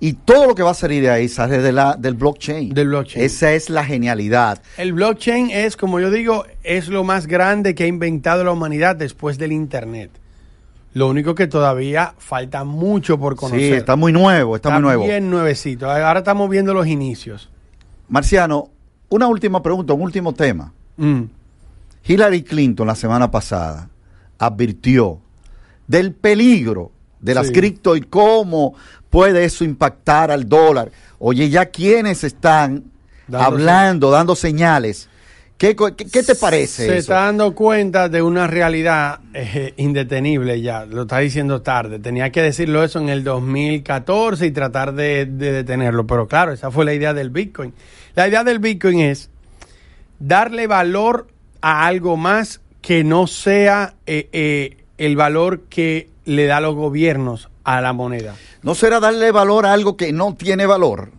[0.00, 2.72] y todo lo que va a salir de ahí sale de la, del blockchain.
[2.72, 3.22] Del blockchain.
[3.22, 4.62] Esa es la genialidad.
[4.78, 8.96] El blockchain es, como yo digo, es lo más grande que ha inventado la humanidad
[8.96, 10.12] después del Internet.
[10.94, 13.60] Lo único que todavía falta mucho por conocer.
[13.60, 15.04] Sí, está muy nuevo, está, muy nuevo.
[15.04, 15.90] bien nuevecito.
[15.90, 17.50] Ahora estamos viendo los inicios.
[18.08, 18.70] Marciano,
[19.08, 20.72] una última pregunta, un último tema.
[20.96, 21.22] Mm.
[22.06, 23.88] Hillary Clinton la semana pasada
[24.38, 25.18] advirtió
[25.86, 27.52] del peligro de las Sí.
[27.52, 28.74] cripto y cómo
[29.10, 30.90] puede eso impactar al dólar.
[31.18, 32.84] Oye, ya quienes están
[33.32, 35.08] hablando, dando señales
[35.58, 36.94] ¿Qué, co- qué- qué te parece Se eso?
[36.98, 41.98] está dando cuenta de una realidad eh, indetenible ya, lo está diciendo tarde.
[41.98, 46.06] Tenía que decirlo eso en el 2014 y tratar de, de detenerlo.
[46.06, 47.72] Pero claro, esa fue la idea del Bitcoin.
[48.16, 49.28] La idea del Bitcoin es
[50.18, 51.28] darle valor
[51.60, 57.50] a algo más que no sea eh, eh, el valor que le da los gobiernos
[57.62, 58.34] a la moneda.
[58.62, 61.10] ¿No será darle valor a algo que no tiene valor?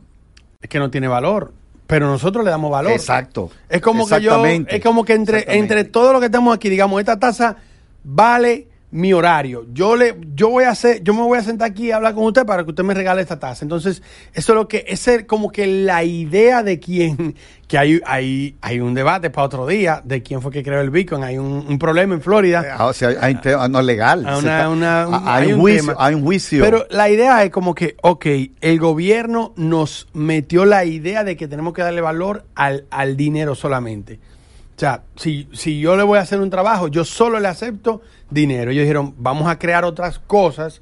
[0.60, 1.54] Es que no tiene valor,
[1.86, 2.94] pero nosotros le damos valor.
[2.94, 3.52] Exacto.
[3.70, 7.00] Es como que yo, es como que entre, entre todo lo que estamos aquí, digamos,
[7.00, 7.58] esta tasa
[8.04, 9.65] vale mi horario.
[9.73, 12.23] Yo le, yo voy a hacer, yo me voy a sentar aquí a hablar con
[12.23, 13.65] usted para que usted me regale esta tasa.
[13.65, 14.02] Entonces,
[14.34, 17.36] eso es lo que, es como que la idea de quién,
[17.67, 20.89] que hay, hay, hay un debate para otro día de quién fue que creó el
[20.89, 21.21] Bitcoin.
[21.26, 22.76] Hay un, un problema en Florida.
[22.78, 24.26] Ah, o sea, hay un tema no legal.
[24.26, 26.63] Hay Se una- está- una- un- Ah, hay, un juicio, hay un juicio.
[26.63, 28.26] Pero la idea es como que, ok,
[28.62, 33.54] el gobierno nos metió la idea de que tenemos que darle valor al, al dinero
[33.54, 34.19] solamente.
[34.78, 38.02] O sea, si, si yo le voy a hacer un trabajo, yo solo le acepto
[38.30, 38.70] dinero.
[38.70, 40.82] Ellos dijeron, vamos a crear otras cosas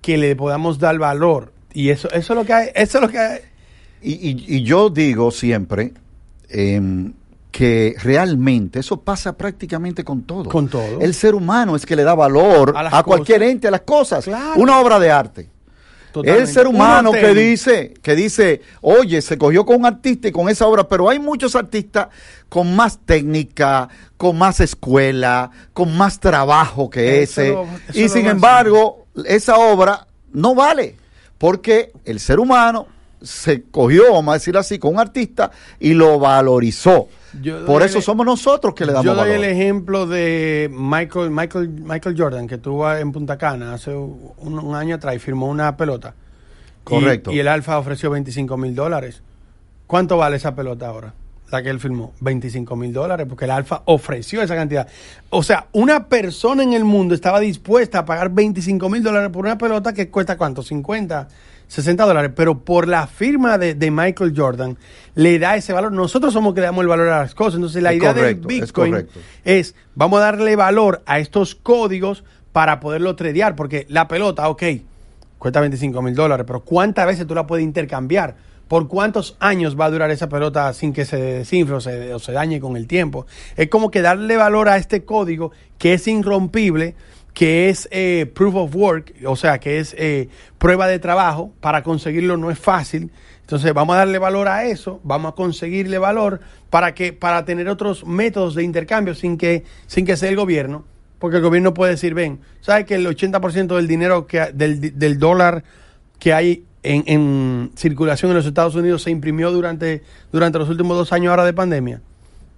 [0.00, 1.52] que le podamos dar valor.
[1.74, 3.38] Y eso, eso es lo que hay, eso es lo que hay.
[4.00, 5.92] Y, y- y yo digo siempre
[6.48, 7.12] em,
[7.50, 10.48] que realmente eso pasa prácticamente con todo.
[10.48, 11.00] Con todo.
[11.00, 14.24] El ser humano es que le da valor A cualquier ente, a las cosas.
[14.24, 14.58] Claro.
[14.60, 15.48] Una obra de arte.
[16.22, 16.48] Totalmente.
[16.48, 20.48] El ser humano que dice, que dice, oye, se cogió con un artista y con
[20.48, 22.08] esa obra, pero hay muchos artistas
[22.48, 27.50] con más técnica, con más escuela, con más trabajo que Eso ese.
[27.52, 30.96] lo- y sin embargo, esa obra no vale,
[31.36, 32.86] porque el ser humano
[33.22, 35.50] se cogió, vamos a decir así, con un artista
[35.80, 37.08] y lo valorizó.
[37.42, 39.44] Yo Por el- eso somos nosotros que le damos Yo doy valor.
[39.44, 44.74] el ejemplo de Michael, Michael, Michael Jordan, que estuvo en Punta Cana hace un, un
[44.74, 46.14] año atrás y firmó una pelota.
[46.16, 47.32] Y- Correcto.
[47.32, 49.22] Y, el Alfa ofreció 25 mil dólares.
[49.86, 51.14] ¿Cuánto vale esa pelota ahora?
[51.52, 52.12] La que él firmó.
[52.20, 54.88] 25 mil dólares, porque el Alfa ofreció esa cantidad.
[55.30, 59.44] O sea, una persona en el mundo estaba dispuesta a pagar 25 mil dólares por
[59.44, 60.62] una pelota que cuesta cuánto?
[60.62, 61.28] 50,
[61.68, 62.30] 60 dólares.
[62.34, 64.76] Pero por la firma de, de Michael Jordan
[65.14, 65.92] le da ese valor.
[65.92, 67.54] Nosotros somos que le damos el valor a las cosas.
[67.54, 69.08] Entonces, la Es idea correcto, del Bitcoin
[69.44, 74.62] es, vamos a darle valor a estos códigos para poderlo tradear, porque la pelota, ok,
[75.38, 78.34] cuesta 25 mil dólares, pero ¿cuántas veces tú la puedes intercambiar?
[78.66, 82.18] ¿Por cuántos años va a durar esa pelota sin que se desinfle o se, o
[82.18, 83.26] se dañe con el tiempo?
[83.56, 86.94] Es como que darle valor a este código que es irrompible,
[87.36, 91.82] que es eh, proof of work, o sea, que es eh, prueba de trabajo, para
[91.82, 93.10] conseguirlo no es fácil.
[93.42, 97.68] Entonces vamos a darle valor a eso, vamos a conseguirle valor para que para tener
[97.68, 100.86] otros métodos de intercambio sin que sin que sea el gobierno,
[101.18, 105.18] porque el gobierno puede decir, ven, ¿sabes que el 80% del dinero que del, del
[105.18, 105.62] dólar
[106.18, 110.96] que hay en, en circulación en los Estados Unidos se imprimió durante durante los últimos
[110.96, 112.00] dos años ahora de pandemia?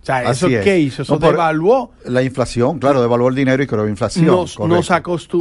[0.02, 0.64] O sea, ¿eso es.
[0.64, 1.02] qué hizo?
[1.02, 4.24] Eso No, devaluó La inflación, claro, devaluó el dinero y creó inflación.
[4.26, 4.90] nos, nos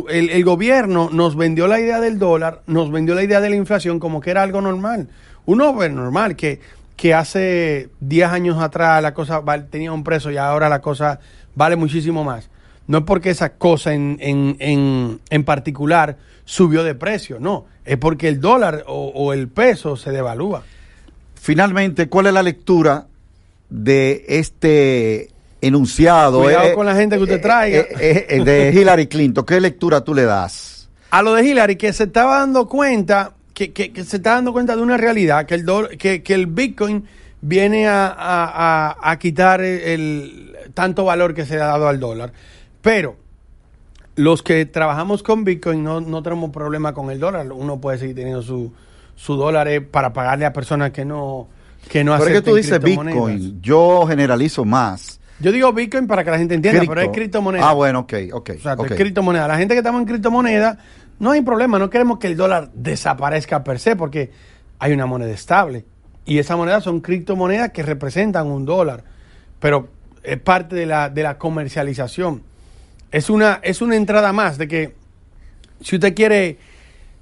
[0.10, 3.56] el, el gobierno nos vendió la idea del dólar, nos vendió la idea de la
[3.56, 5.08] inflación como que era algo normal.
[5.46, 6.60] Uno pues, normal, que,
[6.98, 11.20] que hace 10 años atrás la cosa val- tenía un precio y ahora la cosa
[11.56, 12.50] vale muchísimo más.
[12.88, 17.66] No es porque esa cosa en, en, en, en particular subió de precio, no.
[17.86, 20.64] Es porque el dólar o, o el peso se devalúa.
[21.36, 23.08] Finalmente, ¿cuál es la lectura
[23.70, 25.30] de este
[25.62, 27.80] enunciado Cuidado eh, con la gente que usted eh, traiga.
[28.00, 29.46] eh, eh, de Hillary Clinton?
[29.46, 30.90] ¿Qué lectura tú le das?
[31.10, 34.52] a lo de Hillary que se estaba dando cuenta que, que- que se está dando
[34.54, 37.06] cuenta de una realidad que el dol- que, que el Bitcoin
[37.42, 41.88] viene a, a- a- a quitar el, el tanto valor que se le ha dado
[41.88, 42.34] al dólar
[42.82, 43.16] pero
[44.16, 48.16] los que trabajamos con Bitcoin no, no tenemos problema con el dólar uno puede seguir
[48.16, 48.74] teniendo su,
[49.16, 51.48] su dólar para pagarle a personas que no
[51.88, 52.80] que no Pero es que tú dices.
[52.80, 55.20] Bitcoin, yo generalizo más.
[55.40, 57.12] yo digo Bitcoin para que la gente entienda pero es Cripto.
[57.14, 58.52] criptomoneda Ah, bueno, ok, ok.
[58.58, 58.88] o sea, ok.
[58.90, 59.48] de criptomoneda.
[59.48, 60.78] La gente que estamos en criptomoneda,
[61.20, 61.80] no hay problema.
[61.80, 64.32] No queremos que el dólar desaparezca per se, porque
[64.80, 65.86] hay una moneda estable.
[66.26, 69.04] Y esa moneda son criptomonedas que representan un dólar.
[69.60, 69.90] Pero
[70.24, 72.44] es parte de la, de la comercialización.
[73.12, 74.96] Es una, es una entrada más de que
[75.80, 76.58] si usted quiere,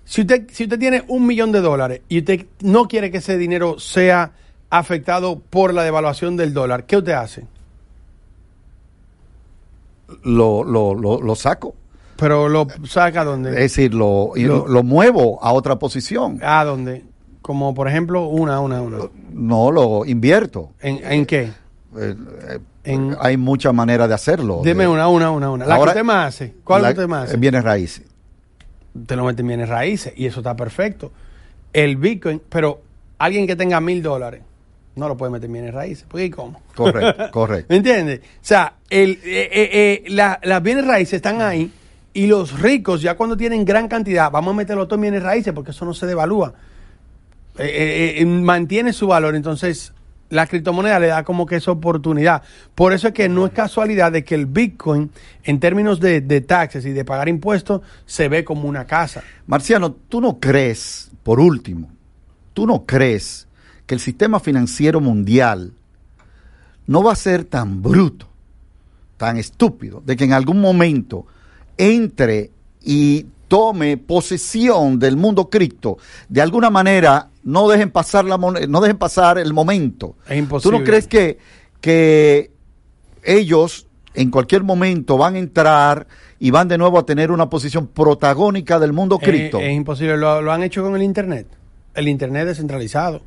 [0.04, 3.38] si usted, si usted tiene un millón de dólares y usted no quiere que ese
[3.38, 4.32] dinero sea
[4.69, 7.45] afectado por la devaluación del dólar, ¿qué usted hace?
[10.23, 11.75] Lo, lo, lo, lo saco.
[12.17, 13.49] Pero lo saca dónde?
[13.49, 16.39] Es decir, lo, Lo- lo, muevo a otra posición.
[16.41, 17.04] ¿A dónde?
[17.41, 18.97] Como por ejemplo, una, una, una.
[19.32, 20.71] No lo invierto.
[20.80, 21.51] ¿En, en qué?
[21.97, 22.15] Eh,
[22.49, 24.62] eh, En- hay muchas maneras de hacerlo.
[24.63, 25.65] Deme De- una, una, una, una.
[25.65, 26.54] La Ahora- que usted más hace.
[26.63, 27.34] ¿Cuál la- que usted más hace?
[27.36, 28.06] en bienes raíces.
[29.08, 31.12] Te lo mete en bienes raíces y eso está perfecto.
[31.73, 32.80] El Bitcoin, pero
[33.17, 34.41] alguien que tenga mil dólares
[34.95, 36.05] no lo puede meter en bienes raíces.
[36.08, 36.62] ¿Por qué y cómo?
[36.75, 37.65] Correcto, correcto.
[37.69, 38.19] ¿Me entiendes?
[38.19, 41.71] O sea, el, eh, eh, eh, la- las bienes raíces están ahí
[42.13, 45.53] y los ricos, ya cuando tienen gran cantidad, vamos a meterlo todo en bienes raíces
[45.53, 46.53] porque eso no se devalúa.
[48.25, 49.36] Mantiene su valor.
[49.36, 49.93] Entonces,
[50.29, 52.41] la criptomoneda le da como que esa oportunidad.
[52.73, 55.12] Por eso es que no es casualidad de que el Bitcoin,
[55.43, 59.23] en términos de, de taxes y de pagar impuestos, se ve como una casa.
[59.47, 61.89] Marciano, ¿tú no crees, por último,
[62.53, 63.47] tú no crees
[63.86, 65.74] que el sistema financiero mundial
[66.88, 68.28] no va a ser tan bruto,
[69.17, 71.26] tan estúpido, de que en algún momento
[71.78, 75.98] entre y tome posesión del mundo cripto,
[76.30, 80.15] de alguna manera no dejen pasar la no dejen pasar el momento.
[80.28, 80.78] Es imposible.
[80.78, 81.38] ¿Tú no crees que,
[81.80, 82.52] que
[83.24, 86.08] ellos en cualquier momento van a entrar
[86.39, 89.60] y van de nuevo a tener una posición protagónica del mundo Es, cripto?
[89.60, 90.17] es imposible.
[90.17, 91.48] Lo, lo han hecho con el Internet.
[91.93, 93.21] El Internet descentralizado.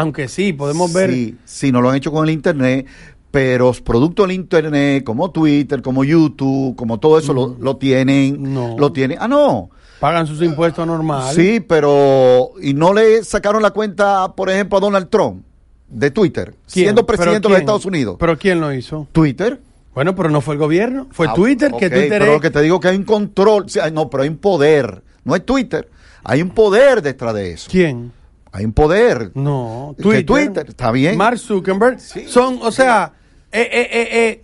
[0.00, 1.10] Aunque sí, podemos ver.
[1.10, 2.86] Sí, sí, no lo han hecho con el Internet,
[3.30, 8.40] pero producto del Internet, como Twitter, como YouTube, como todo eso, lo, lo tienen.
[8.42, 8.54] Mm.
[8.54, 8.76] No.
[8.78, 9.18] Lo tienen.
[9.20, 9.70] Ah, no.
[10.00, 11.34] Pagan sus impuestos normales.
[11.34, 12.52] Sí, pero.
[12.62, 15.42] ¿Y no le sacaron la cuenta, por ejemplo, a Donald Trump
[15.88, 16.84] de Twitter, ¿Quién?
[16.86, 17.60] siendo ¿Pero presidente de los?
[17.60, 18.16] Estados Unidos?
[18.18, 19.06] ¿Pero quién lo hizo?
[19.12, 19.60] Twitter.
[19.94, 21.08] Bueno, pero no fue el gobierno.
[21.10, 23.04] Fue Ah, Twitter, que ok, Twitter Pero es- lo que te digo que hay un
[23.04, 23.66] control.
[23.92, 25.02] no, pero hay un poder.
[25.24, 25.90] No es Twitter.
[26.24, 27.68] Hay un poder detrás de eso.
[27.70, 28.12] ¿Quién?
[28.52, 29.30] Hay un poder.
[29.34, 30.26] No, Twitter.
[30.26, 31.16] Twitter, está bien.
[31.16, 32.00] Mark Zuckerberg.
[32.00, 32.24] Sí.
[32.26, 33.12] Son, o sea,
[33.52, 34.42] eh, eh, eh, eh,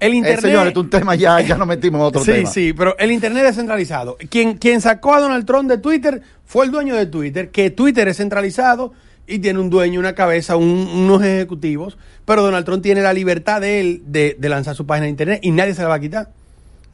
[0.00, 0.40] el Eh, Internet...
[0.40, 2.50] señores, es un tema ya, ya nos metimos en otro sí, tema.
[2.50, 4.16] sí, pero el Internet es centralizado.
[4.28, 8.08] Quien, quien sacó a Donald Trump de Twitter fue el dueño de Twitter, que Twitter
[8.08, 8.92] es centralizado
[9.28, 13.60] y tiene un dueño, una cabeza, un- unos ejecutivos, pero Donald Trump tiene la libertad
[13.60, 16.00] de él de, de lanzar su página de Internet y nadie se la va a
[16.00, 16.28] quitar.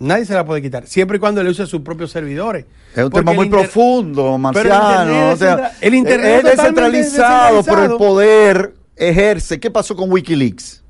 [0.03, 2.65] Nadie se la puede quitar, siempre y cuando él use sus propios servidores.
[2.95, 5.31] Es un Porque tema muy inter- profundo, Marciano.
[5.31, 7.99] O sea, el Internet es es totalmente descentralizado, pero el descentralizado.
[7.99, 9.61] poder ejerce.
[9.61, 10.83] ¿Qué pasó con Wikileaks?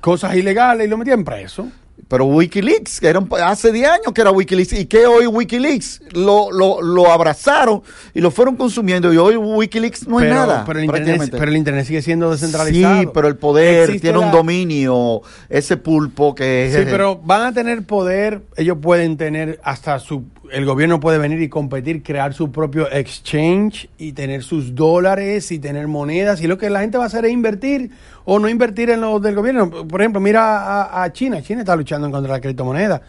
[0.00, 1.68] Cosas ilegales y lo metían preso.
[2.08, 6.00] Pero Wikileaks, que era un- hace 10 años que era Wikileaks, y que hoy Wikileaks
[6.12, 7.82] lo, lo, lo abrazaron
[8.14, 10.64] y lo fueron consumiendo, y hoy Wikileaks no pero, es nada.
[10.66, 13.00] Pero el, internet, pero el Internet sigue siendo descentralizado.
[13.02, 17.52] Sí, pero el poder Existe tiene un dominio, ese pulpo que Sí, pero van a
[17.52, 22.50] tener poder, ellos pueden tener hasta su, el gobierno puede venir y competir, crear su
[22.50, 27.04] propio exchange y tener sus dólares y tener monedas y lo que la gente va
[27.04, 27.90] a hacer es invertir
[28.30, 29.70] o no invertir en los del gobierno.
[29.70, 33.00] Por ejemplo, mira a, a China, China está luchando en contra de la criptomoneda,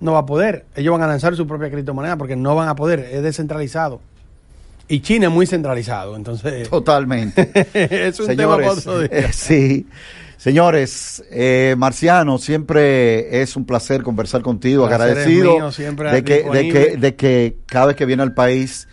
[0.00, 2.76] no va a poder, ellos van a lanzar su propia criptomoneda porque no van a
[2.76, 4.00] poder, es descentralizado.
[4.86, 7.50] Y China es muy centralizado, entonces Totalmente.
[7.72, 9.08] es un tema Señores, día.
[9.10, 9.86] eh, sí.
[10.36, 15.70] Señores, eh, Marciano, siempre es un placer conversar contigo, Placer agradecido mío,
[16.12, 18.86] de, que, de, que, de que cada vez que viene al país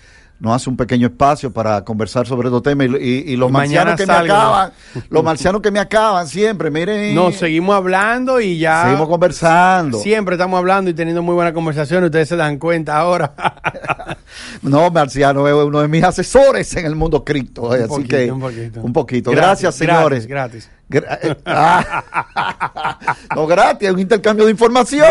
[0.44, 3.54] nos hace un pequeño espacio para conversar sobre estos temas y, y- y los Y
[3.54, 4.74] marcianos que me acaban,
[5.10, 8.84] los marcianos que me acaban siempre, miren, No, seguimos hablando y ya.
[8.84, 10.00] seguimos conversando.
[10.00, 12.04] Siempre estamos hablando y teniendo muy buena conversación.
[12.04, 13.34] Ustedes se dan cuenta ahora.
[14.64, 18.40] No, Marciano es uno de mis asesores en el mundo cripto, así poquito, que un
[18.40, 18.82] poquito.
[18.82, 19.32] un poquito.
[19.32, 20.26] Gracias, señores.
[20.26, 20.68] Gratis.
[20.68, 20.83] Gra- ah.
[23.36, 25.06] no, gratis, es un intercambio de información.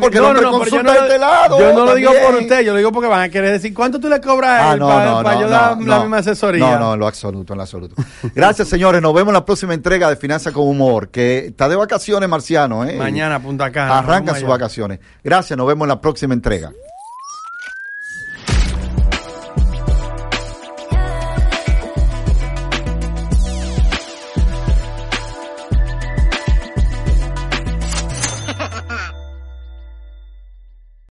[0.00, 1.58] porque no, no, no, no, pero yo no, este lado.
[1.58, 3.98] yo no lo digo por usted, yo lo digo porque van a querer decir cuánto
[4.00, 6.00] tú le cobras a Ah, él no, para, para yo la no.
[6.00, 6.70] misma asesoría.
[6.70, 7.94] No, no, en lo absoluto, en lo absoluto.
[8.34, 9.02] Gracias, señores.
[9.02, 12.84] Nos vemos en la próxima entrega de Finanzas con Humor, que está de vacaciones, Marciano.
[12.84, 12.96] ¿eh?
[12.96, 13.98] Mañana, Punta Cana.
[13.98, 14.48] Arranca sus allá.
[14.52, 15.00] vacaciones.
[15.22, 16.72] Gracias, nos vemos en la próxima entrega.